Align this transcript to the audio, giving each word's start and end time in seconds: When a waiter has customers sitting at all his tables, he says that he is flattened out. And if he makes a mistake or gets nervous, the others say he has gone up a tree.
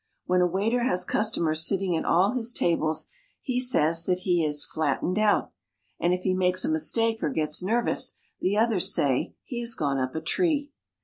When 0.25 0.41
a 0.41 0.47
waiter 0.47 0.81
has 0.81 1.05
customers 1.05 1.63
sitting 1.63 1.95
at 1.95 2.05
all 2.05 2.31
his 2.31 2.53
tables, 2.53 3.09
he 3.39 3.59
says 3.59 4.05
that 4.05 4.21
he 4.21 4.43
is 4.43 4.65
flattened 4.65 5.19
out. 5.19 5.51
And 5.99 6.11
if 6.11 6.21
he 6.23 6.33
makes 6.33 6.65
a 6.65 6.69
mistake 6.69 7.21
or 7.21 7.29
gets 7.29 7.61
nervous, 7.61 8.15
the 8.39 8.57
others 8.57 8.91
say 8.95 9.35
he 9.43 9.59
has 9.59 9.75
gone 9.75 9.99
up 9.99 10.15
a 10.15 10.21
tree. 10.21 10.71